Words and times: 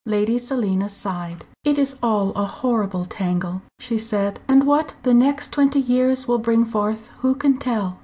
Lady 0.07 0.39
Selina 0.39 0.89
sighed. 0.89 1.45
"It 1.63 1.77
is 1.77 1.95
all 2.01 2.31
a 2.31 2.47
horrible 2.47 3.05
tangle," 3.05 3.61
she 3.77 3.99
said, 3.99 4.39
"and 4.47 4.65
what 4.65 4.95
the 5.03 5.13
next 5.13 5.49
twenty 5.51 5.79
years 5.79 6.27
will 6.27 6.39
bring 6.39 6.65
forth 6.65 7.09
who 7.19 7.35
can 7.35 7.57
tell? 7.57 7.99